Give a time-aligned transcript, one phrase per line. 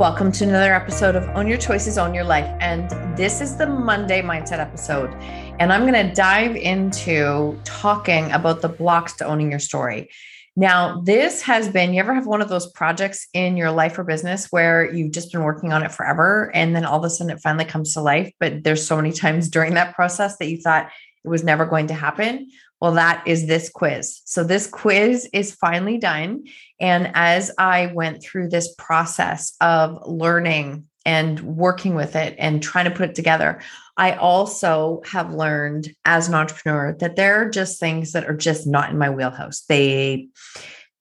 [0.00, 2.46] Welcome to another episode of Own Your Choices, Own Your Life.
[2.60, 5.12] And this is the Monday Mindset episode.
[5.60, 10.08] And I'm going to dive into talking about the blocks to owning your story.
[10.56, 14.04] Now, this has been, you ever have one of those projects in your life or
[14.04, 17.36] business where you've just been working on it forever and then all of a sudden
[17.36, 20.56] it finally comes to life, but there's so many times during that process that you
[20.56, 20.88] thought
[21.22, 22.48] it was never going to happen?
[22.80, 24.22] Well, that is this quiz.
[24.24, 26.44] So, this quiz is finally done.
[26.80, 32.86] And as I went through this process of learning and working with it and trying
[32.86, 33.60] to put it together,
[33.96, 38.66] I also have learned as an entrepreneur that there are just things that are just
[38.66, 39.62] not in my wheelhouse.
[39.68, 40.28] They,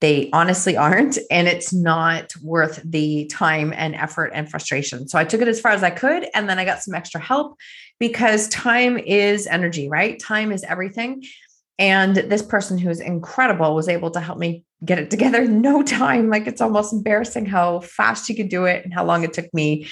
[0.02, 5.26] they honestly aren't and it's not worth the time and effort and frustration so i
[5.26, 7.58] took it as far as i could and then i got some extra help
[8.00, 11.22] because time is energy right time is everything
[11.80, 15.82] and this person who's incredible was able to help me get it together in no
[15.82, 16.30] time.
[16.30, 19.52] Like it's almost embarrassing how fast she could do it and how long it took
[19.54, 19.88] me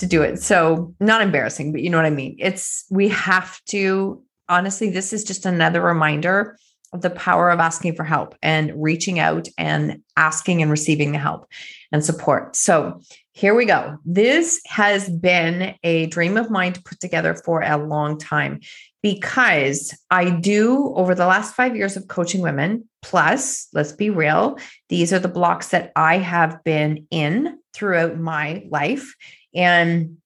[0.00, 0.42] to do it.
[0.42, 2.36] So, not embarrassing, but you know what I mean?
[2.38, 6.56] It's we have to honestly, this is just another reminder
[6.92, 11.18] of the power of asking for help and reaching out and asking and receiving the
[11.18, 11.46] help
[11.92, 12.56] and support.
[12.56, 13.00] So,
[13.32, 13.98] here we go.
[14.04, 18.60] This has been a dream of mine to put together for a long time
[19.02, 24.58] because I do over the last five years of coaching women, plus, let's be real,
[24.88, 29.14] these are the blocks that I have been in throughout my life
[29.54, 30.18] and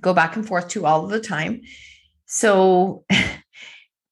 [0.00, 1.62] go back and forth to all of the time.
[2.26, 3.04] So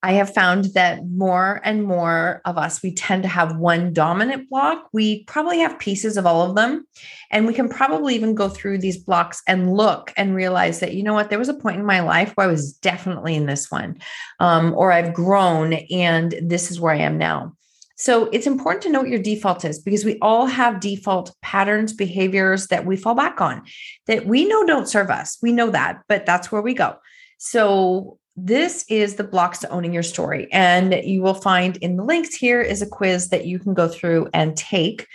[0.03, 4.49] I have found that more and more of us, we tend to have one dominant
[4.49, 4.89] block.
[4.93, 6.87] We probably have pieces of all of them.
[7.31, 11.03] And we can probably even go through these blocks and look and realize that, you
[11.03, 13.71] know what, there was a point in my life where I was definitely in this
[13.71, 13.99] one,
[14.39, 17.53] um, or I've grown and this is where I am now.
[17.97, 21.93] So it's important to know what your default is because we all have default patterns,
[21.93, 23.63] behaviors that we fall back on
[24.07, 25.37] that we know don't serve us.
[25.43, 26.97] We know that, but that's where we go.
[27.37, 30.49] So this is the blocks to owning your story.
[30.53, 33.89] And you will find in the links here is a quiz that you can go
[33.89, 35.07] through and take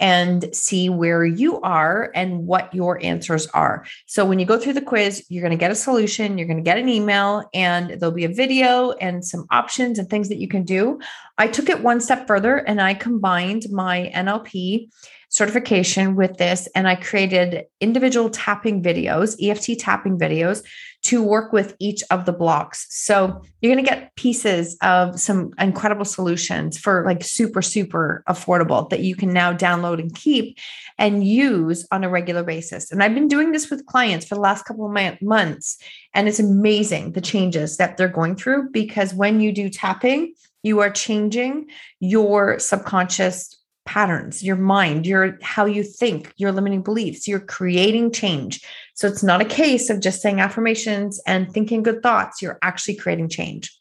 [0.00, 3.86] and see where you are and what your answers are.
[4.06, 6.56] So when you go through the quiz, you're going to get a solution, you're going
[6.56, 10.38] to get an email, and there'll be a video and some options and things that
[10.38, 10.98] you can do.
[11.38, 14.88] I took it one step further and I combined my NLP
[15.28, 20.64] certification with this and I created individual tapping videos, EFT tapping videos
[21.04, 22.86] to work with each of the blocks.
[22.88, 28.88] So you're going to get pieces of some incredible solutions for like super, super affordable
[28.88, 30.58] that you can now download and keep
[30.98, 32.90] and use on a regular basis.
[32.90, 35.78] And I've been doing this with clients for the last couple of months.
[36.14, 40.80] And it's amazing the changes that they're going through because when you do tapping, you
[40.80, 41.66] are changing
[42.00, 47.28] your subconscious patterns, your mind, your how you think, your limiting beliefs.
[47.28, 48.60] You're creating change.
[48.94, 52.40] So it's not a case of just saying affirmations and thinking good thoughts.
[52.40, 53.76] You're actually creating change.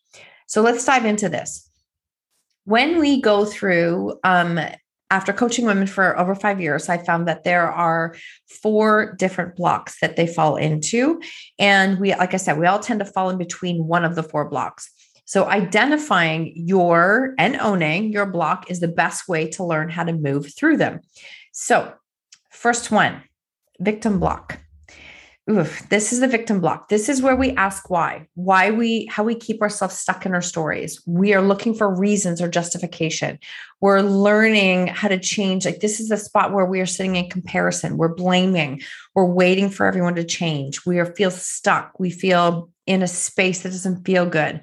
[0.47, 1.69] So let's dive into this.
[2.65, 4.59] When we go through, um,
[5.13, 8.15] after coaching women for over five years, I found that there are
[8.63, 11.21] four different blocks that they fall into.
[11.59, 14.23] And we, like I said, we all tend to fall in between one of the
[14.23, 14.91] four blocks.
[15.25, 20.13] So, identifying your and owning your block is the best way to learn how to
[20.13, 21.01] move through them.
[21.51, 21.93] So,
[22.49, 23.23] first one
[23.79, 24.59] victim block.
[25.51, 26.87] Oof, this is the victim block.
[26.87, 30.41] This is where we ask why, why we, how we keep ourselves stuck in our
[30.41, 31.01] stories.
[31.05, 33.39] We are looking for reasons or justification.
[33.81, 35.65] We're learning how to change.
[35.65, 37.97] Like this is the spot where we are sitting in comparison.
[37.97, 38.81] We're blaming.
[39.15, 40.85] We're waiting for everyone to change.
[40.85, 41.99] We are feel stuck.
[41.99, 44.61] We feel in a space that doesn't feel good.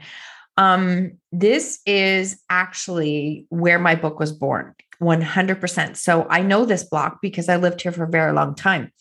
[0.61, 5.97] Um, this is actually where my book was born 100%.
[5.97, 8.93] So I know this block because I lived here for a very long time.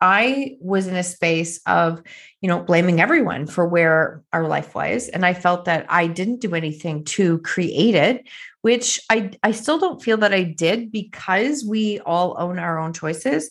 [0.00, 2.00] I was in a space of,
[2.40, 5.08] you know, blaming everyone for where our life was.
[5.08, 8.28] And I felt that I didn't do anything to create it,
[8.62, 12.92] which I, I still don't feel that I did because we all own our own
[12.92, 13.50] choices.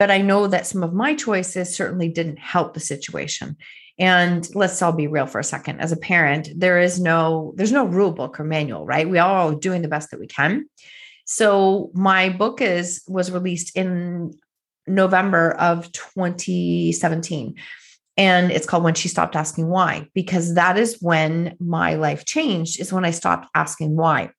[0.00, 3.56] But I know that some of my choices certainly didn't help the situation.
[3.98, 5.80] And let's all be real for a second.
[5.80, 9.08] As a parent, there is no, there's no rule book or manual, right?
[9.08, 10.68] We all are doing the best that we can.
[11.26, 14.34] So my book is was released in
[14.86, 17.54] November of 2017.
[18.16, 22.80] And it's called When She Stopped Asking Why, because that is when my life changed,
[22.80, 24.30] is when I stopped asking why.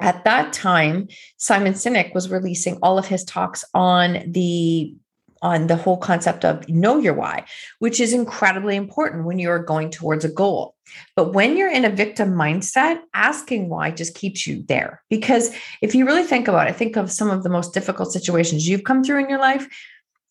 [0.00, 4.94] At that time, Simon Sinek was releasing all of his talks on the
[5.42, 7.44] on the whole concept of know your why,
[7.78, 10.74] which is incredibly important when you're going towards a goal.
[11.16, 15.02] But when you're in a victim mindset, asking why just keeps you there.
[15.10, 18.68] Because if you really think about it, think of some of the most difficult situations
[18.68, 19.68] you've come through in your life.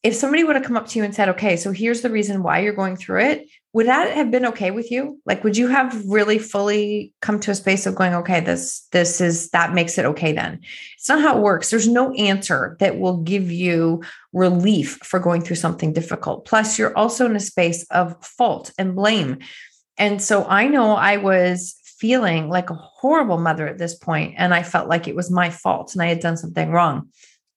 [0.03, 2.43] If somebody would have come up to you and said, okay, so here's the reason
[2.43, 5.21] why you're going through it, would that have been okay with you?
[5.27, 9.21] Like would you have really fully come to a space of going okay this this
[9.21, 10.61] is that makes it okay then?
[10.95, 11.69] It's not how it works.
[11.69, 14.01] There's no answer that will give you
[14.33, 16.45] relief for going through something difficult.
[16.45, 19.37] Plus you're also in a space of fault and blame.
[19.99, 24.55] And so i know i was feeling like a horrible mother at this point and
[24.55, 27.09] i felt like it was my fault and i had done something wrong.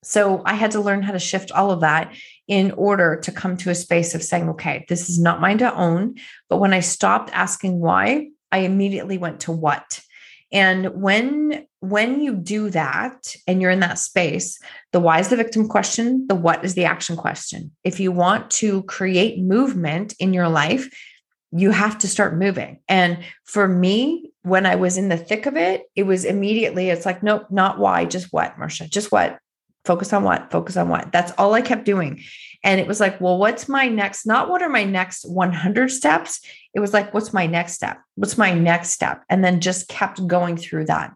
[0.02, 2.14] So I had to learn how to shift all of that
[2.50, 5.73] in order to come to a space of saying, okay, this is not mine to
[5.73, 6.17] own.
[6.49, 10.00] But when I stopped asking why, I immediately went to what.
[10.52, 14.58] And when when you do that and you're in that space,
[14.93, 17.70] the why is the victim question, the what is the action question.
[17.85, 20.91] If you want to create movement in your life,
[21.52, 22.81] you have to start moving.
[22.88, 27.06] And for me, when I was in the thick of it, it was immediately, it's
[27.06, 29.38] like, nope, not why, just what, Marsha, just what,
[29.85, 31.12] focus on what focus on what.
[31.12, 32.23] That's all i kept doing.
[32.62, 36.41] And it was like well what's my next not what are my next 100 steps.
[36.75, 37.99] It was like what's my next step?
[38.17, 39.23] What's my next step?
[39.29, 41.15] And then just kept going through that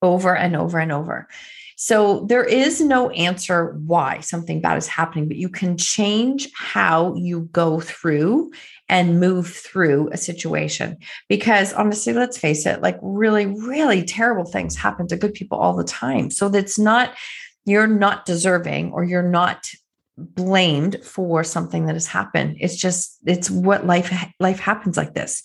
[0.00, 1.28] over and over and over.
[1.76, 7.14] So there is no answer why something bad is happening but you can change how
[7.16, 8.52] you go through
[8.88, 10.98] and move through a situation.
[11.28, 15.76] Because honestly let's face it like really really terrible things happen to good people all
[15.76, 16.30] the time.
[16.30, 17.14] So that's not
[17.64, 19.68] you're not deserving or you're not
[20.16, 22.56] blamed for something that has happened.
[22.60, 25.42] It's just it's what life life happens like this.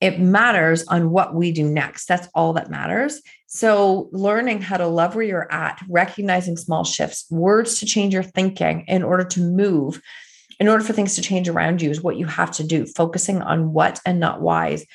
[0.00, 2.06] It matters on what we do next.
[2.06, 3.22] That's all that matters.
[3.46, 8.22] So learning how to love where you're at recognizing small shifts words to change your
[8.22, 10.02] thinking in order to move
[10.58, 13.42] in order for things to change around you is what you have to do focusing
[13.42, 14.86] on what and not whys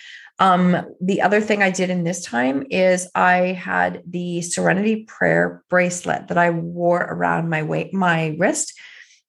[0.42, 5.64] um, the other thing I did in this time is I had the Serenity Prayer
[5.70, 8.74] bracelet that I wore around my weight, my wrist.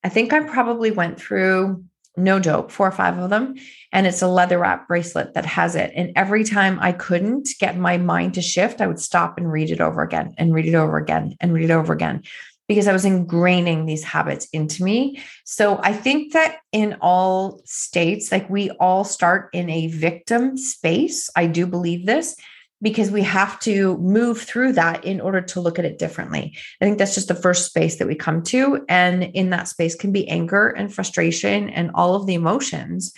[0.03, 1.85] I think I probably went through
[2.17, 3.56] no joke, four or five of them.
[3.93, 5.93] And it's a leather wrap bracelet that has it.
[5.94, 9.70] And every time I couldn't get my mind to shift, I would stop and read
[9.70, 12.23] it over again and read it over again and read it over again
[12.69, 15.23] because I was ingraining these habits into me.
[15.44, 21.29] So I think that in all states, like we all start in a victim space.
[21.37, 22.37] I do believe this
[22.81, 26.56] because we have to move through that in order to look at it differently.
[26.81, 28.85] I think that's just the first space that we come to.
[28.88, 33.15] And in that space can be anger and frustration and all of the emotions,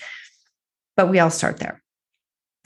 [0.97, 1.83] but we all start there.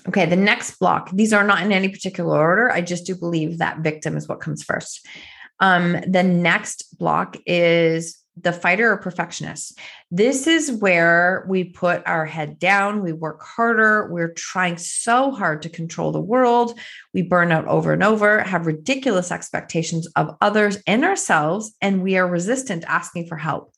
[0.08, 2.70] Okay, the next block, these are not in any particular order.
[2.70, 5.06] I just do believe that victim is what comes first.
[5.60, 9.78] Um, the next block is the fighter or perfectionist.
[10.10, 15.62] This is where we put our head down, we work harder, we're trying so hard
[15.62, 16.78] to control the world,
[17.12, 22.16] we burn out over and over, have ridiculous expectations of others and ourselves, and we
[22.16, 23.74] are resistant asking for help.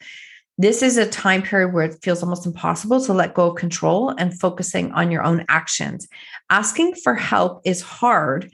[0.58, 4.10] This is a time period where it feels almost impossible to let go of control
[4.10, 6.06] and focusing on your own actions.
[6.50, 8.52] Asking for help is hard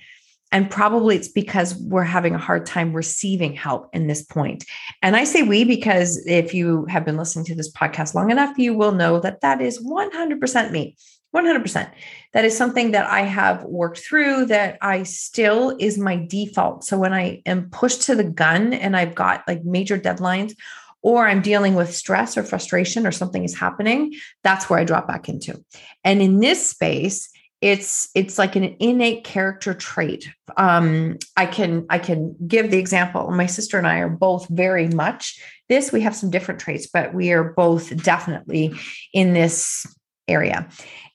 [0.52, 4.64] and probably it's because we're having a hard time receiving help in this point.
[5.02, 8.56] And I say we because if you have been listening to this podcast long enough,
[8.56, 10.96] you will know that that is 100% me.
[11.34, 11.90] 100%.
[12.32, 16.84] That is something that I have worked through that I still is my default.
[16.84, 20.54] So when I am pushed to the gun and I've got like major deadlines
[21.02, 25.06] or I'm dealing with stress or frustration or something is happening, that's where I drop
[25.06, 25.62] back into.
[26.04, 27.28] And in this space,
[27.66, 30.30] it's it's like an innate character trait.
[30.56, 33.28] Um i can i can give the example.
[33.32, 37.12] My sister and i are both very much this we have some different traits but
[37.12, 38.73] we are both definitely
[39.12, 39.85] in this
[40.28, 40.68] area.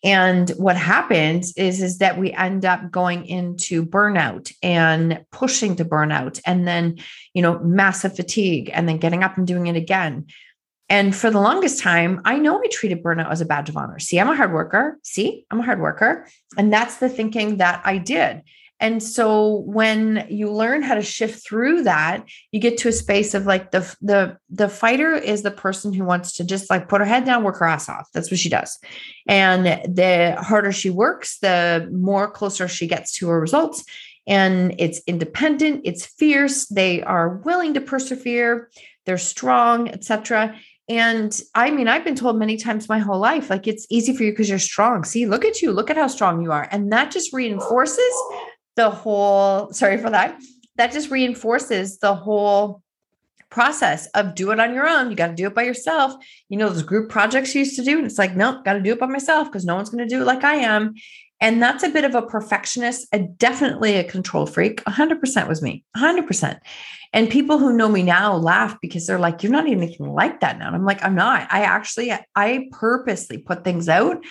[0.03, 5.86] And what happens is is that we end up going into burnout and pushing to
[5.86, 6.98] burnout and then
[7.34, 10.25] you know massive fatigue and then getting up and doing it again
[10.91, 13.98] And for the longest time, I know I treated burnout as a badge of honor.
[13.98, 15.00] See, I'm a hard worker.
[15.03, 16.27] See, I'm a hard worker.
[16.57, 18.41] And that's the thinking that I did.
[18.81, 23.33] And so when you learn how to shift through that, you get to a space
[23.33, 27.00] of like the the the fighter is the person who wants to just like put
[27.00, 28.10] her head down, work her ass off.
[28.13, 28.77] That's what she does.
[29.29, 33.86] And the harder she works, the more closer she gets to her results.
[34.27, 38.69] And it's independent, it's fierce, they are willing to persevere,
[39.05, 40.55] they're strong, etc.
[40.91, 44.24] And I mean, I've been told many times my whole life, like it's easy for
[44.24, 45.05] you because you're strong.
[45.05, 46.67] See, look at you, look at how strong you are.
[46.69, 48.13] And that just reinforces
[48.75, 50.38] the whole, sorry for that,
[50.75, 52.83] that just reinforces the whole
[53.51, 55.12] process of do it on your own.
[55.12, 56.13] You got to do it by yourself.
[56.50, 57.98] You know, those group projects you used to do.
[57.98, 60.13] And it's like, nope, got to do it by myself because no one's going to
[60.13, 60.96] do it like I am.
[61.39, 64.84] And that's a bit of a perfectionist, a, definitely a control freak.
[64.86, 66.60] 100% was me, 100%.
[67.13, 70.39] And people who know me now laugh because they're like, you're not even anything like
[70.39, 70.67] that now.
[70.67, 71.48] And I'm like, I'm not.
[71.51, 74.24] I actually, I purposely put things out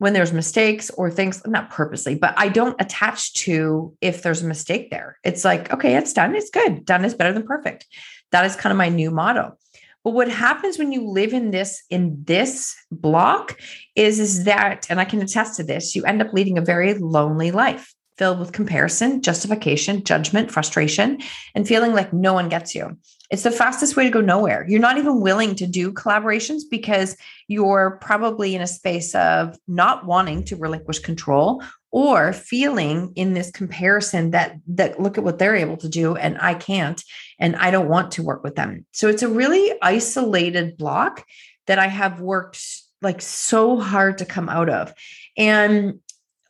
[0.00, 4.46] when there's mistakes or things not purposely but i don't attach to if there's a
[4.46, 7.86] mistake there it's like okay it's done it's good done is better than perfect
[8.32, 9.56] that is kind of my new motto
[10.04, 13.58] but what happens when you live in this in this block
[13.96, 16.94] is is that and i can attest to this you end up leading a very
[16.94, 21.18] lonely life filled with comparison justification judgment frustration
[21.54, 22.96] and feeling like no one gets you
[23.30, 24.66] it's the fastest way to go nowhere.
[24.68, 30.04] You're not even willing to do collaborations because you're probably in a space of not
[30.04, 35.56] wanting to relinquish control or feeling in this comparison that that look at what they're
[35.56, 37.02] able to do and I can't
[37.38, 38.86] and I don't want to work with them.
[38.92, 41.24] So it's a really isolated block
[41.66, 42.60] that I have worked
[43.02, 44.92] like so hard to come out of.
[45.36, 46.00] And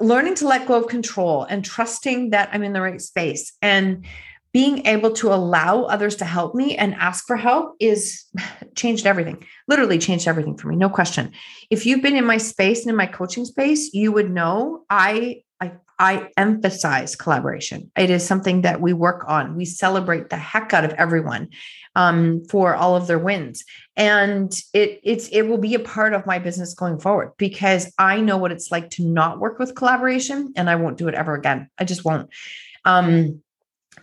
[0.01, 4.07] learning to let go of control and trusting that I'm in the right space and
[4.53, 8.25] being able to allow others to help me and ask for help is
[8.75, 11.33] changed everything literally changed everything for me no question.
[11.71, 15.43] If you've been in my space and in my coaching space you would know i
[15.61, 17.91] i, I emphasize collaboration.
[17.97, 19.55] It is something that we work on.
[19.55, 21.51] We celebrate the heck out of everyone
[21.95, 23.65] um, for all of their wins.
[23.97, 28.21] And it it's it will be a part of my business going forward because i
[28.21, 31.35] know what it's like to not work with collaboration and i won't do it ever
[31.35, 31.69] again.
[31.79, 32.31] I just won't.
[32.85, 33.43] Um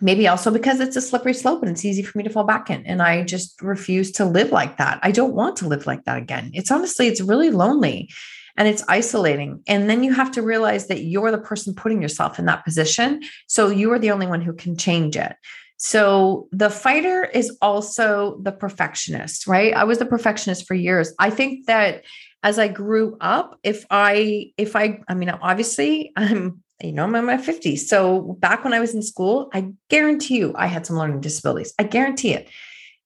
[0.01, 2.69] maybe also because it's a slippery slope and it's easy for me to fall back
[2.69, 2.85] in.
[2.85, 4.99] And i just refuse to live like that.
[5.03, 6.51] I don't want to live like that again.
[6.53, 8.09] It's honestly it's really lonely
[8.57, 9.61] and it's isolating.
[9.67, 13.21] And then you have to realize that you're the person putting yourself in that position.
[13.47, 15.35] So you are the only one who can change it.
[15.77, 19.73] So the fighter is also the perfectionist right?
[19.73, 21.13] I was the perfectionist for years.
[21.19, 22.03] I think that
[22.43, 27.15] as i grew up if i if i i mean obviously i'm you know, I'm
[27.15, 27.79] in my 50s.
[27.79, 31.73] So back when I was in school, I guarantee you I had some learning disabilities.
[31.79, 32.49] I guarantee it.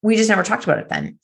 [0.02, 1.18] We just never talked about it then.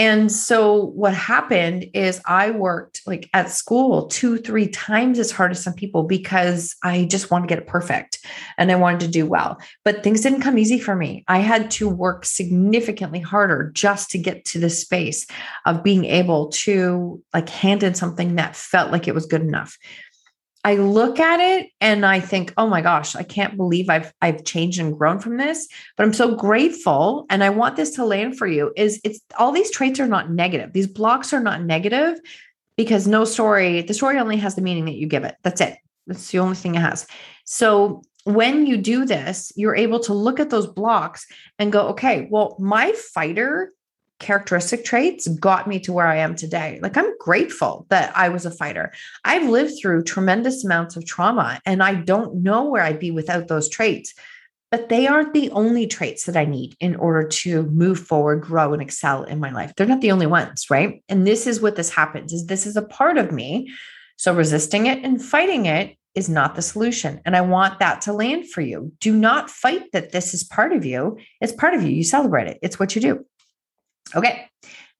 [0.00, 5.50] And so what happened is I worked like at school two, three times as hard
[5.50, 8.24] as some people because I just wanted to get it perfect
[8.56, 9.60] and I wanted to do well.
[9.84, 11.22] But things didn't come easy for me.
[11.28, 15.26] I had to work significantly harder just to get to the space
[15.66, 19.76] of being able to like hand in something that felt like it was good enough.
[20.62, 24.44] I look at it and I think, oh my gosh, I can't believe I've I've
[24.44, 25.66] changed and grown from this.
[25.96, 28.72] But I'm so grateful and I want this to land for you.
[28.76, 30.72] Is it's all these traits are not negative.
[30.72, 32.18] These blocks are not negative
[32.76, 35.36] because no story, the story only has the meaning that you give it.
[35.42, 35.78] That's it.
[36.06, 37.06] That's the only thing it has.
[37.44, 41.26] So when you do this, you're able to look at those blocks
[41.58, 43.72] and go, okay, well, my fighter
[44.20, 46.78] characteristic traits got me to where I am today.
[46.82, 48.92] Like I'm grateful that I was a fighter.
[49.24, 53.48] I've lived through tremendous amounts of trauma and I don't know where I'd be without
[53.48, 54.14] those traits.
[54.70, 58.72] But they aren't the only traits that I need in order to move forward, grow
[58.72, 59.72] and excel in my life.
[59.76, 61.02] They're not the only ones, right?
[61.08, 63.72] And this is what this happens is this is a part of me.
[64.16, 67.20] So resisting it and fighting it is not the solution.
[67.24, 68.92] And I want that to land for you.
[69.00, 71.18] Do not fight that this is part of you.
[71.40, 71.90] It's part of you.
[71.90, 72.58] You celebrate it.
[72.62, 73.24] It's what you do.
[74.14, 74.48] Okay.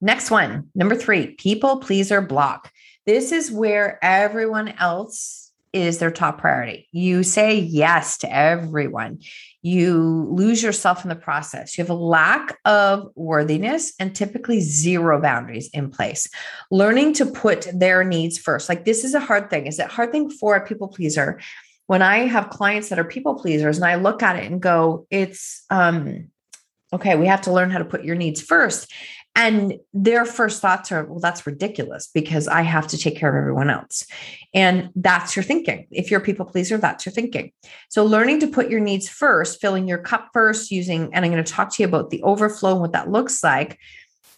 [0.00, 2.73] Next one, number three, people pleaser block.
[3.07, 6.88] This is where everyone else is their top priority.
[6.90, 9.21] You say yes to everyone.
[9.62, 11.76] You lose yourself in the process.
[11.76, 16.28] You have a lack of worthiness and typically zero boundaries in place.
[16.71, 18.69] Learning to put their needs first.
[18.69, 19.66] Like this is a hard thing.
[19.66, 21.40] Is it hard thing for a people pleaser?
[21.87, 25.07] When I have clients that are people pleasers and I look at it and go,
[25.11, 26.30] it's um
[26.92, 28.92] okay, we have to learn how to put your needs first.
[29.37, 33.40] And their first thoughts are, well, that's ridiculous because I have to take care of
[33.40, 34.04] everyone else.
[34.54, 35.87] And that's your thinking.
[35.92, 37.52] If you're a people pleaser, that's your thinking.
[37.90, 41.44] So learning to put your needs first, filling your cup first, using, and I'm going
[41.44, 43.78] to talk to you about the overflow and what that looks like.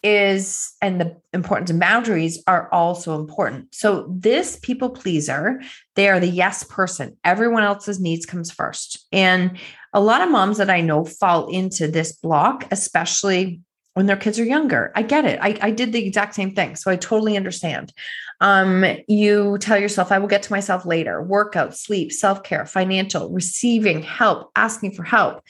[0.02, 3.75] is, and the importance of boundaries are also important.
[3.75, 5.62] So, this people pleaser,
[5.94, 7.16] they are the yes person.
[7.25, 9.06] Everyone else's needs comes first.
[9.12, 9.59] And
[9.92, 13.61] a lot of moms that I know fall into this block, especially
[13.94, 14.90] when their kids are younger.
[14.94, 15.38] I get it.
[15.42, 16.76] I, I did the exact same thing.
[16.76, 17.92] So I totally understand.
[18.40, 21.22] Um, you tell yourself, I will get to myself later.
[21.22, 25.42] Workout, sleep, self care, financial, receiving help, asking for help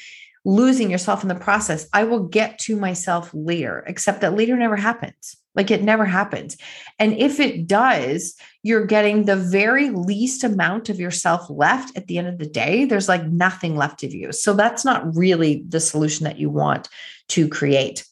[0.44, 1.88] losing yourself in the process.
[1.92, 5.36] I will get to myself later, except that later never happens.
[5.54, 6.56] Like it never happens.
[6.98, 12.18] And if it does, you're getting the very least amount of yourself left at the
[12.18, 12.86] end of the day.
[12.86, 14.32] There's like nothing left of you.
[14.32, 16.88] So that's not really the solution that you want
[17.28, 18.06] to create.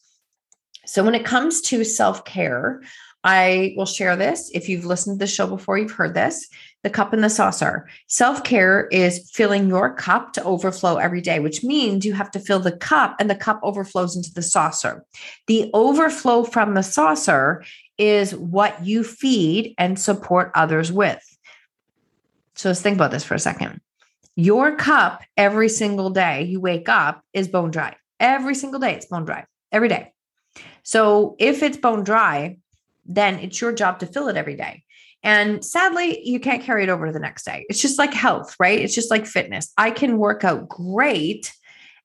[0.84, 2.82] So when it comes to self care,
[3.24, 4.50] I will share this.
[4.54, 6.48] If you've listened to the show before, you've heard this
[6.82, 7.88] the cup and the saucer.
[8.06, 12.40] Self care is filling your cup to overflow every day, which means you have to
[12.40, 15.04] fill the cup and the cup overflows into the saucer.
[15.46, 17.64] The overflow from the saucer
[17.98, 21.22] is what you feed and support others with.
[22.54, 23.80] So let's think about this for a second.
[24.36, 27.96] Your cup every single day you wake up is bone dry.
[28.18, 30.12] Every single day it's bone dry, every day.
[30.82, 32.58] So if it's bone dry,
[33.04, 34.84] then it's your job to fill it every day.
[35.22, 37.66] And sadly, you can't carry it over to the next day.
[37.68, 38.78] It's just like health, right?
[38.78, 39.72] It's just like fitness.
[39.76, 41.52] I can work out great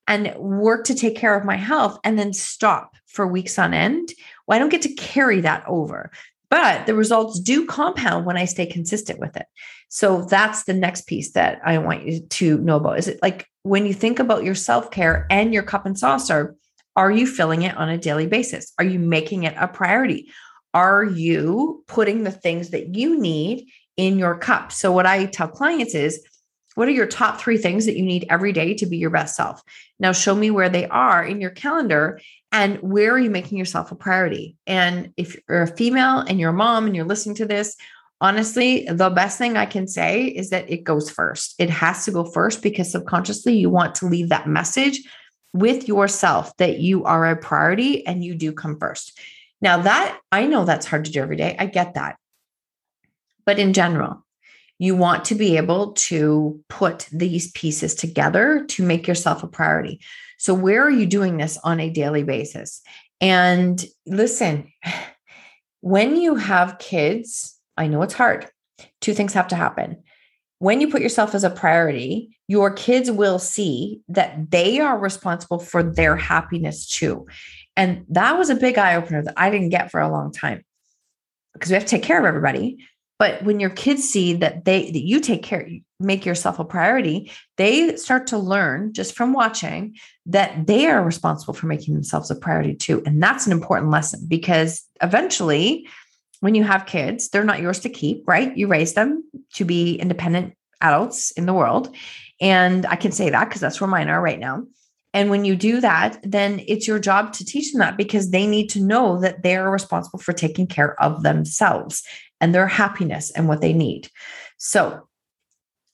[0.06, 4.12] and work to take care of my health and then stop for weeks on end.
[4.46, 6.10] Well, I don't get to carry that over.
[6.48, 9.46] But the results do compound when I stay consistent with it.
[9.88, 12.98] So that's the next piece that I want you to know about.
[12.98, 16.54] Is it like when you think about your self care and your cup and saucer,
[16.94, 18.72] are you filling it on a daily basis?
[18.78, 20.30] Are you making it a priority?
[20.76, 23.66] Are you putting the things that you need
[23.96, 24.70] in your cup?
[24.70, 26.22] So, what I tell clients is,
[26.74, 29.36] what are your top three things that you need every day to be your best
[29.36, 29.62] self?
[29.98, 32.20] Now, show me where they are in your calendar
[32.52, 34.56] and where are you making yourself a priority?
[34.66, 37.74] And if you're a female and you're a mom and you're listening to this,
[38.20, 41.54] honestly, the best thing I can say is that it goes first.
[41.58, 45.00] It has to go first because subconsciously you want to leave that message
[45.54, 49.18] with yourself that you are a priority and you do come first.
[49.66, 51.56] Now, that I know that's hard to do every day.
[51.58, 52.18] I get that.
[53.44, 54.24] But in general,
[54.78, 60.00] you want to be able to put these pieces together to make yourself a priority.
[60.38, 62.80] So, where are you doing this on a daily basis?
[63.20, 64.72] And listen,
[65.80, 68.48] when you have kids, I know it's hard.
[69.00, 70.00] Two things have to happen.
[70.60, 75.58] When you put yourself as a priority, your kids will see that they are responsible
[75.58, 77.26] for their happiness too.
[77.76, 80.64] And that was a big eye opener that I didn't get for a long time
[81.52, 82.78] because we have to take care of everybody.
[83.18, 87.32] But when your kids see that they that you take care, make yourself a priority,
[87.56, 92.34] they start to learn just from watching that they are responsible for making themselves a
[92.34, 93.02] priority too.
[93.06, 95.88] And that's an important lesson because eventually,
[96.40, 98.54] when you have kids, they're not yours to keep, right?
[98.54, 101.94] You raise them to be independent adults in the world.
[102.40, 104.64] And I can say that because that's where mine are right now.
[105.16, 108.46] And when you do that, then it's your job to teach them that because they
[108.46, 112.02] need to know that they're responsible for taking care of themselves
[112.38, 114.10] and their happiness and what they need.
[114.58, 115.08] So,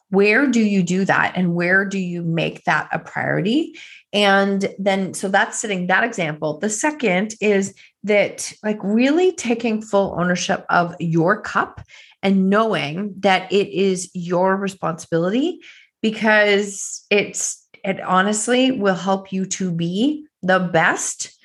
[0.09, 3.79] where do you do that and where do you make that a priority?
[4.13, 6.59] And then, so that's setting that example.
[6.59, 11.81] The second is that, like, really taking full ownership of your cup
[12.25, 15.61] and knowing that it is your responsibility
[16.03, 21.37] because it's it honestly will help you to be the best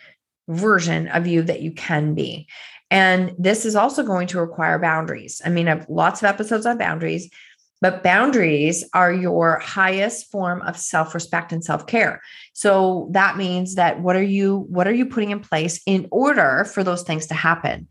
[0.47, 2.47] version of you that you can be.
[2.89, 5.41] And this is also going to require boundaries.
[5.43, 7.29] I mean, I have lots of episodes on boundaries,
[7.81, 12.21] but boundaries are your highest form of self-respect and self-care.
[12.53, 16.65] So that means that what are you what are you putting in place in order
[16.65, 17.87] for those things to happen?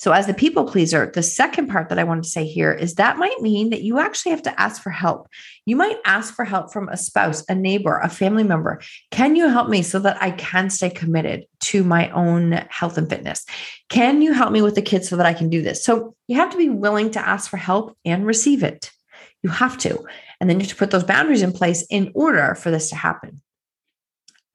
[0.00, 2.94] So, as the people pleaser, the second part that I wanted to say here is
[2.94, 5.28] that might mean that you actually have to ask for help.
[5.66, 8.80] You might ask for help from a spouse, a neighbor, a family member.
[9.10, 13.10] Can you help me so that I can stay committed to my own health and
[13.10, 13.44] fitness?
[13.90, 15.84] Can you help me with the kids so that I can do this?
[15.84, 18.90] So, you have to be willing to ask for help and receive it.
[19.42, 20.02] You have to.
[20.40, 22.96] And then you have to put those boundaries in place in order for this to
[22.96, 23.42] happen.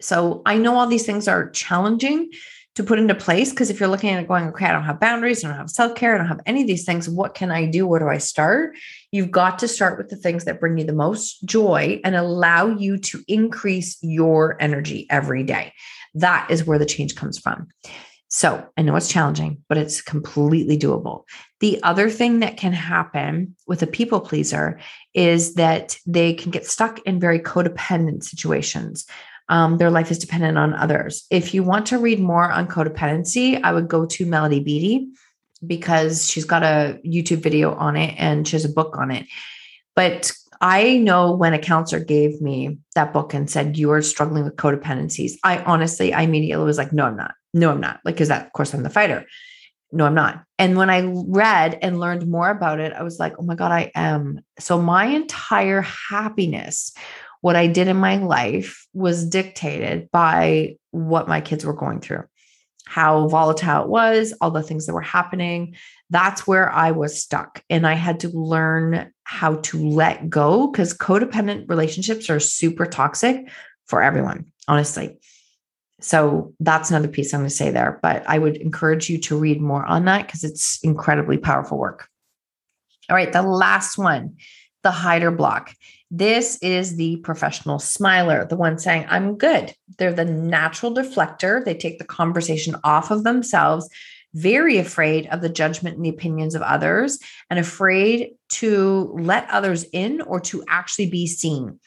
[0.02, 2.32] So, I know all these things are challenging
[2.76, 3.50] to put into place.
[3.50, 5.70] Because if you're looking at it going, okay, I don't have boundaries, I don't have
[5.70, 7.10] self care, I don't have any of these things.
[7.10, 7.88] What can I do?
[7.88, 8.76] Where do I start?
[9.12, 12.68] You've got to start with the things that bring you the most joy and allow
[12.68, 15.74] you to increase your energy every day.
[16.14, 17.68] That is where the change comes from.
[18.28, 21.24] So I know it's challenging, but it's completely doable.
[21.62, 24.80] The other thing that can happen with a people pleaser
[25.14, 29.06] is that they can get stuck in very codependent situations
[29.48, 31.26] Um, their life is dependent on others.
[31.30, 35.10] If you want to read more on codependency, I would go to Melody Beattie
[35.66, 39.28] because she's got a YouTube video on it and she has a book on it.
[39.96, 40.32] But
[40.62, 44.56] I know when a counselor gave me that book and said, You are struggling with
[44.56, 47.34] codependencies, I honestly, I immediately was like, No, I'm not.
[47.54, 48.00] No, I'm not.
[48.04, 49.26] Like, because that, of course, I'm the fighter.
[49.92, 50.44] No, I'm not.
[50.58, 53.72] And when I read and learned more about it, I was like, Oh my God,
[53.72, 54.40] I am.
[54.60, 56.94] So my entire happiness,
[57.42, 62.24] what I did in my life was dictated by what my kids were going through
[62.86, 65.76] how volatile it was, all the things that were happening.
[66.12, 67.64] That's where I was stuck.
[67.70, 73.50] And I had to learn how to let go because codependent relationships are super toxic
[73.88, 75.18] for everyone, honestly.
[76.00, 78.00] So that's another piece I'm going to say there.
[78.04, 82.08] But I would encourage you to read more on that because it's incredibly powerful work.
[83.10, 84.38] All right, the last one
[84.84, 85.74] the hider block.
[86.18, 89.76] This is the professional smiler, the one saying, I'm good.
[89.98, 91.66] They're the natural deflector.
[91.66, 93.90] They take the conversation off of themselves,
[94.34, 99.84] very afraid of the judgment and the opinions of others, and afraid to let others
[99.92, 101.82] in or to actually be seen.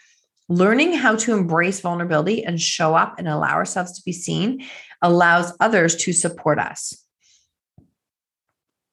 [0.51, 4.63] Learning how to embrace vulnerability and show up and allow ourselves to be seen
[5.01, 7.03] allows others to support us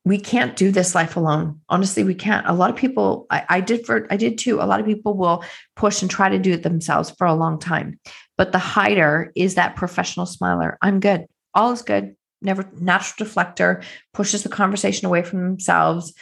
[0.06, 1.60] we can't do this life alone.
[1.68, 2.48] Honestly, we can't.
[2.48, 4.62] A lot of people, I, I, did for, I did too.
[4.62, 5.44] A lot of people will
[5.76, 8.00] push and try to do it themselves for a long time.
[8.38, 10.78] But the hider is that professional smiler.
[10.82, 11.26] I'm good.
[11.56, 12.16] All is good.
[12.42, 16.14] Never natural deflector pushes the conversation away from themselves.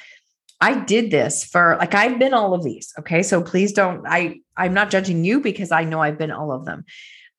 [0.61, 2.93] I did this for like I've been all of these.
[2.99, 3.21] Okay.
[3.21, 6.63] So please don't, I I'm not judging you because I know I've been all of
[6.63, 6.85] them.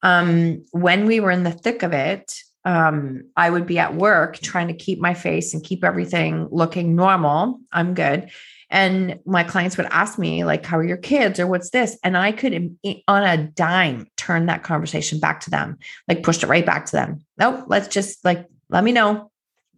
[0.02, 4.38] Um, when we were in the thick of it, um, I would be at work
[4.38, 7.60] trying to keep my face and keep everything looking normal.
[7.72, 8.30] I'm good.
[8.70, 11.96] And my clients would ask me, like, how are your kids or what's this?
[12.02, 16.48] And I could, on a dime, turn that conversation back to them, like pushed it
[16.48, 17.24] right back to them.
[17.38, 19.30] Nope, let's just like, let me know.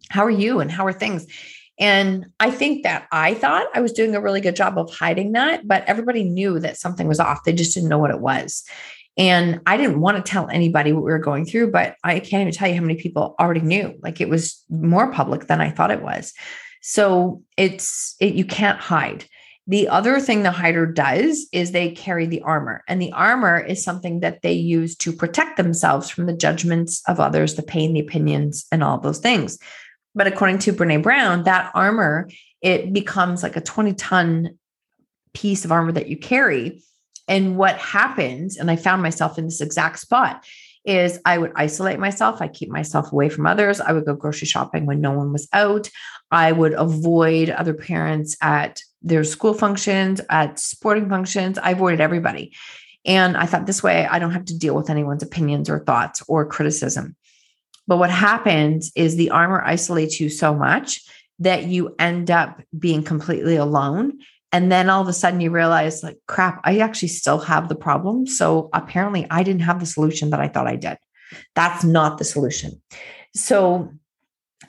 [0.09, 1.27] How are you and how are things?
[1.79, 5.33] And I think that I thought I was doing a really good job of hiding
[5.33, 7.43] that, but everybody knew that something was off.
[7.43, 8.63] They just didn't know what it was.
[9.17, 12.41] And I didn't want to tell anybody what we were going through, but I can't
[12.41, 13.97] even tell you how many people already knew.
[14.01, 16.33] Like it was more public than I thought it was.
[16.81, 19.25] So it's, it, you can't hide.
[19.65, 23.83] The other thing the hider does is they carry the armor, and the armor is
[23.83, 27.99] something that they use to protect themselves from the judgments of others, the pain, the
[27.99, 29.59] opinions, and all those things.
[30.15, 32.29] But according to Brene Brown, that armor
[32.61, 34.57] it becomes like a 20 ton
[35.33, 36.81] piece of armor that you carry
[37.27, 40.45] and what happens, and I found myself in this exact spot,
[40.85, 42.41] is I would isolate myself.
[42.41, 43.81] I keep myself away from others.
[43.81, 45.89] I would go grocery shopping when no one was out.
[46.31, 51.57] I would avoid other parents at their school functions, at sporting functions.
[51.57, 52.53] I avoided everybody.
[53.05, 56.23] And I thought this way, I don't have to deal with anyone's opinions or thoughts
[56.27, 57.15] or criticism.
[57.85, 61.01] But what happens is the armor isolates you so much
[61.39, 64.19] that you end up being completely alone
[64.51, 67.75] and then all of a sudden you realize, like, crap, I actually still have the
[67.75, 68.27] problem.
[68.27, 70.97] So apparently I didn't have the solution that I thought I did.
[71.55, 72.81] That's not the solution.
[73.35, 73.91] So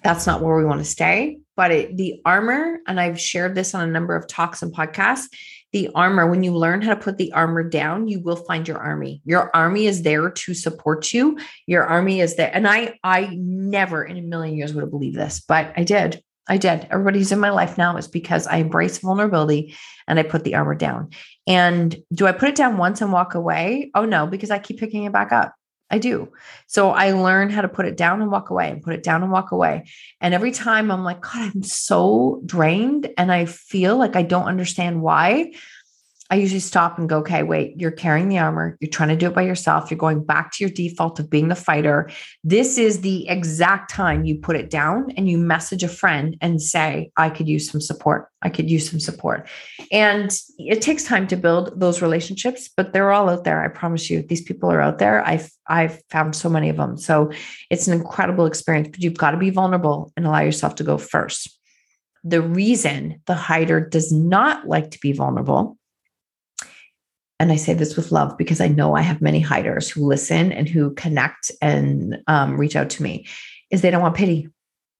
[0.02, 1.38] that's not where we want to stay.
[1.56, 5.26] But it, the armor, and I've shared this on a number of talks and podcasts.
[5.72, 8.78] The armor, when you learn how to put the armor down, you will find your
[8.78, 9.20] army.
[9.24, 11.36] Your army is there to support you.
[11.66, 12.50] Your army is there.
[12.54, 16.22] And I, I never in a million years would have believed this, but I did.
[16.48, 16.86] I did.
[16.90, 20.74] Everybody's in my life now is because I embrace vulnerability and I put the armor
[20.74, 21.10] down.
[21.46, 23.90] And do I put it down once and walk away?
[23.94, 25.54] Oh no, because I keep picking it back up.
[25.90, 26.30] I do.
[26.66, 29.22] So I learn how to put it down and walk away and put it down
[29.22, 29.86] and walk away.
[30.20, 34.44] And every time I'm like, God, I'm so drained and I feel like I don't
[34.44, 35.52] understand why.
[36.30, 38.76] I usually stop and go, okay, wait, you're carrying the armor.
[38.80, 39.90] You're trying to do it by yourself.
[39.90, 42.10] You're going back to your default of being the fighter.
[42.44, 46.60] This is the exact time you put it down and you message a friend and
[46.60, 48.28] say, I could use some support.
[48.42, 49.48] I could use some support.
[49.90, 53.64] And it takes time to build those relationships, but they're all out there.
[53.64, 55.26] I promise you, these people are out there.
[55.26, 56.98] I've I've found so many of them.
[56.98, 57.30] So
[57.70, 60.98] it's an incredible experience, but you've got to be vulnerable and allow yourself to go
[60.98, 61.58] first.
[62.24, 65.78] The reason the hider does not like to be vulnerable
[67.40, 70.52] and I say this with love because I know I have many hiders who listen
[70.52, 73.26] and who connect and um, reach out to me,
[73.70, 74.48] is they don't want pity.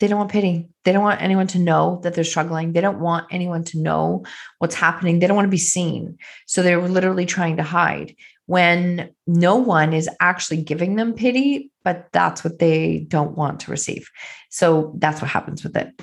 [0.00, 0.68] They don't want pity.
[0.84, 2.72] They don't want anyone to know that they're struggling.
[2.72, 4.24] They don't want anyone to know
[4.58, 5.18] what's happening.
[5.18, 6.18] They don't want to be seen.
[6.46, 8.14] So they're literally trying to hide
[8.46, 13.70] when no one is actually giving them pity, but that's what they don't want to
[13.70, 14.08] receive.
[14.50, 16.00] So that's what happens with it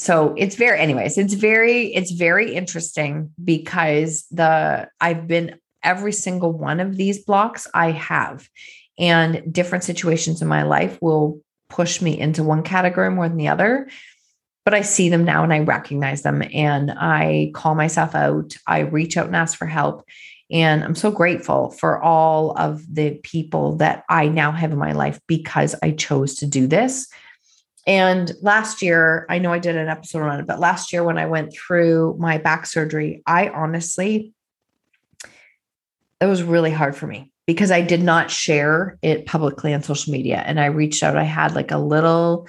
[0.00, 6.52] so it's very anyways it's very it's very interesting because the i've been every single
[6.52, 8.48] one of these blocks I have.
[8.98, 13.48] And different situations in my life will push me into one category more than the
[13.48, 13.88] other.
[14.64, 18.56] But I see them now and I recognize them and I call myself out.
[18.66, 20.04] I reach out and ask for help.
[20.50, 24.92] And I'm so grateful for all of the people that I now have in my
[24.92, 27.08] life because I chose to do this.
[27.86, 31.18] And last year, I know I did an episode on it, but last year when
[31.18, 34.32] I went through my back surgery, I honestly,
[36.20, 40.12] it was really hard for me because I did not share it publicly on social
[40.12, 40.42] media.
[40.46, 42.46] And I reached out, I had like a little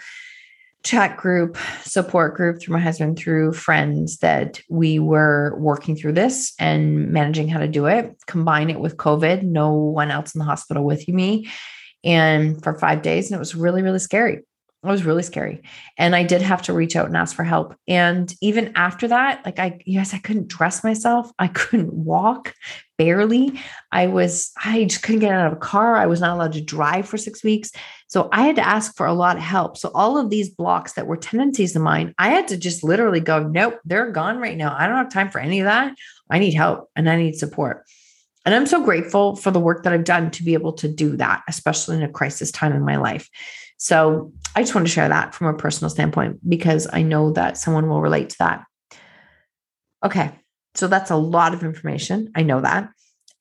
[0.84, 6.54] chat group, support group through my husband, through friends that we were working through this
[6.60, 8.16] and managing how to do it.
[8.28, 11.50] Combine it with COVID, no one else in the hospital with me.
[12.04, 14.42] And for five days, and it was really, really scary.
[14.84, 15.62] It was really scary.
[15.96, 17.76] And I did have to reach out and ask for help.
[17.88, 21.32] And even after that, like I, yes, I couldn't dress myself.
[21.38, 22.56] I couldn't walk
[22.98, 23.60] barely.
[23.92, 25.98] I was, I just couldn't get out of a car.
[25.98, 27.72] I was not allowed to drive for six weeks.
[28.08, 29.78] So I had to ask for a lot of help.
[29.78, 33.20] So all of these blocks that were tendencies of mine, I had to just literally
[33.20, 34.76] go, nope, they're gone right now.
[34.76, 35.94] I don't have time for any of that.
[36.28, 37.86] I need help and I need support.
[38.48, 41.18] And I'm so grateful for the work that I've done to be able to do
[41.18, 43.30] that, especially in a crisis time in my life.
[43.78, 47.58] So I just want to share that from a personal standpoint because I know that
[47.58, 48.66] someone will relate to that.
[50.04, 50.32] Okay.
[50.76, 52.32] So that's a lot of information.
[52.36, 52.90] I know that.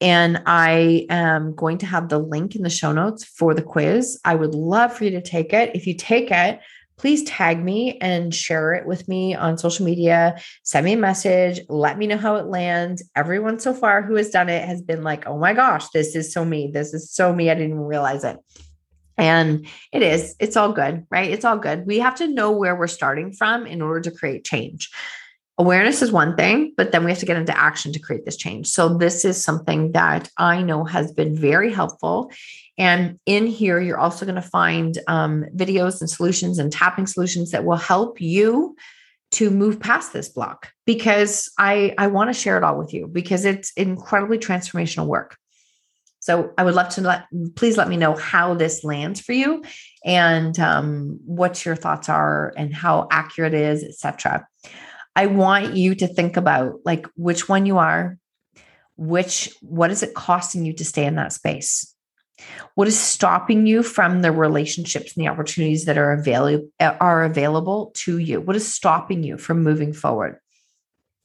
[0.00, 4.18] And I am going to have the link in the show notes for the quiz.
[4.24, 5.74] I would love for you to take it.
[5.74, 6.60] If you take it,
[6.96, 10.40] please tag me and share it with me on social media.
[10.64, 11.60] Send me a message.
[11.68, 13.02] Let me know how it lands.
[13.14, 16.32] Everyone so far who has done it has been like, oh my gosh, this is
[16.32, 16.70] so me.
[16.72, 17.50] This is so me.
[17.50, 18.38] I didn't even realize it.
[19.20, 21.30] And it is, it's all good, right?
[21.30, 21.86] It's all good.
[21.86, 24.90] We have to know where we're starting from in order to create change.
[25.58, 28.38] Awareness is one thing, but then we have to get into action to create this
[28.38, 28.68] change.
[28.68, 32.32] So, this is something that I know has been very helpful.
[32.78, 37.50] And in here, you're also going to find um, videos and solutions and tapping solutions
[37.50, 38.74] that will help you
[39.32, 43.06] to move past this block because I, I want to share it all with you
[43.06, 45.36] because it's incredibly transformational work.
[46.20, 47.24] So I would love to let
[47.56, 49.64] please let me know how this lands for you
[50.04, 54.46] and um, what your thoughts are and how accurate it is, etc.
[55.16, 58.18] I want you to think about like which one you are,
[58.96, 61.94] which what is it costing you to stay in that space?
[62.74, 67.92] What is stopping you from the relationships and the opportunities that are available are available
[67.96, 68.40] to you?
[68.40, 70.38] What is stopping you from moving forward?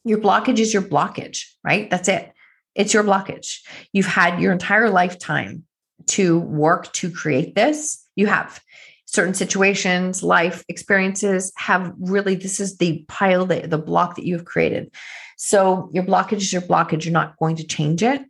[0.04, 1.90] Your blockage is your blockage, right?
[1.90, 2.32] That's it.
[2.76, 3.60] It's your blockage.
[3.94, 5.64] You've had your entire lifetime
[6.08, 8.06] to work to create this.
[8.16, 8.62] You have
[9.06, 14.36] certain situations, life experiences have really, this is the pile, that, the block that you
[14.36, 14.94] have created.
[15.38, 17.06] So your blockage is your blockage.
[17.06, 18.22] You're not going to change it.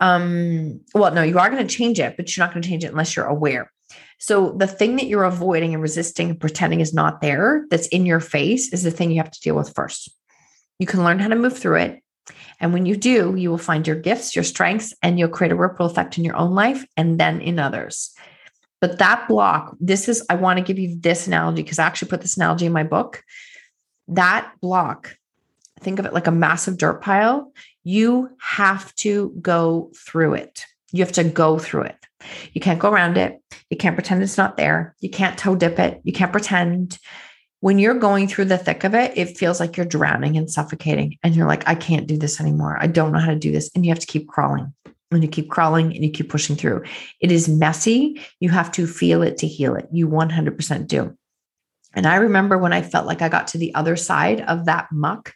[0.00, 2.84] Um, well, no, you are going to change it, but you're not going to change
[2.84, 3.70] it unless you're aware.
[4.18, 8.06] So the thing that you're avoiding and resisting and pretending is not there, that's in
[8.06, 10.10] your face, is the thing you have to deal with first.
[10.78, 12.01] You can learn how to move through it.
[12.60, 15.56] And when you do, you will find your gifts, your strengths, and you'll create a
[15.56, 18.12] ripple effect in your own life and then in others.
[18.80, 22.08] But that block, this is, I want to give you this analogy because I actually
[22.08, 23.22] put this analogy in my book.
[24.08, 25.16] That block,
[25.80, 27.52] think of it like a massive dirt pile.
[27.84, 30.64] You have to go through it.
[30.92, 31.96] You have to go through it.
[32.52, 33.40] You can't go around it.
[33.70, 34.94] You can't pretend it's not there.
[35.00, 36.00] You can't toe dip it.
[36.04, 36.98] You can't pretend
[37.62, 41.16] when you're going through the thick of it, it feels like you're drowning and suffocating.
[41.22, 42.76] And you're like, I can't do this anymore.
[42.80, 43.70] I don't know how to do this.
[43.76, 44.74] And you have to keep crawling
[45.12, 46.82] and you keep crawling and you keep pushing through.
[47.20, 48.20] It is messy.
[48.40, 49.86] You have to feel it to heal it.
[49.92, 51.16] You 100% do.
[51.94, 54.88] And I remember when I felt like I got to the other side of that
[54.90, 55.32] muck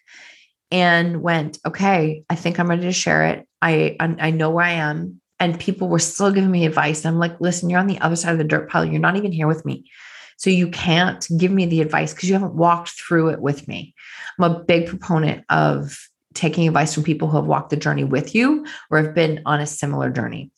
[0.73, 3.47] and went, okay, I think I'm ready to share it.
[3.63, 5.21] I, I know where I am.
[5.39, 7.07] And people were still giving me advice.
[7.07, 8.85] I'm like, listen, you're on the other side of the dirt pile.
[8.85, 9.85] You're not even here with me.
[10.37, 13.95] So you can't give me the advice because you haven't walked through it with me.
[14.39, 15.99] I'm a big proponent of
[16.35, 19.61] taking advice from people who have walked the journey with you or have been on
[19.61, 20.51] a similar journey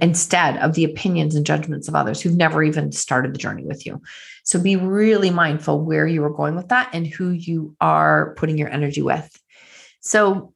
[0.00, 3.84] instead of the opinions and judgments of others who've never even started the journey with
[3.84, 4.00] you.
[4.42, 8.56] So be really mindful where you are going with that and who you are putting
[8.56, 9.30] your energy with.
[10.00, 10.54] So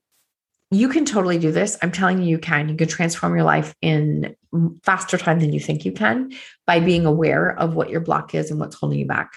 [0.70, 1.76] you can totally do this.
[1.82, 2.68] I'm telling you, you can.
[2.68, 4.36] You can transform your life in
[4.82, 6.32] faster time than you think you can
[6.66, 9.32] by being aware of what your block is and what's holding you back.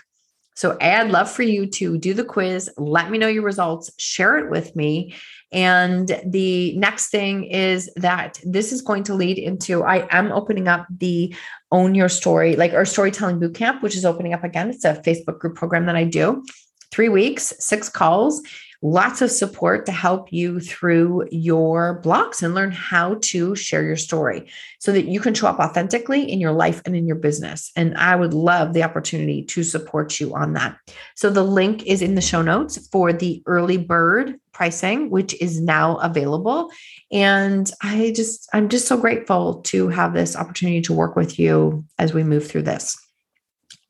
[0.55, 4.37] So, I'd love for you to do the quiz, let me know your results, share
[4.37, 5.15] it with me.
[5.51, 10.67] And the next thing is that this is going to lead into I am opening
[10.67, 11.35] up the
[11.71, 14.69] Own Your Story, like our storytelling bootcamp, which is opening up again.
[14.69, 16.43] It's a Facebook group program that I do.
[16.91, 18.41] Three weeks, six calls
[18.83, 23.95] lots of support to help you through your blocks and learn how to share your
[23.95, 24.45] story
[24.79, 27.71] so that you can show up authentically in your life and in your business.
[27.77, 30.77] And I would love the opportunity to support you on that.
[31.15, 35.61] So the link is in the show notes for the early bird pricing, which is
[35.61, 36.69] now available.
[37.09, 41.85] And I just, I'm just so grateful to have this opportunity to work with you
[41.97, 42.97] as we move through this.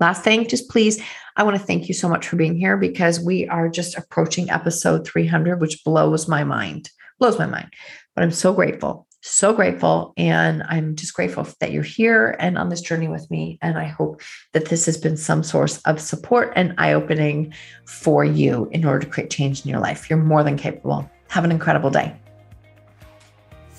[0.03, 1.01] Last thing, just please,
[1.37, 4.49] I want to thank you so much for being here because we are just approaching
[4.49, 6.89] episode 300, which blows my mind,
[7.19, 7.71] blows my mind.
[8.13, 10.11] But I'm so grateful, so grateful.
[10.17, 13.57] And I'm just grateful that you're here and on this journey with me.
[13.61, 17.53] And I hope that this has been some source of support and eye opening
[17.87, 20.09] for you in order to create change in your life.
[20.09, 21.09] You're more than capable.
[21.29, 22.13] Have an incredible day.